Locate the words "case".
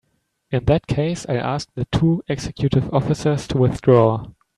0.87-1.27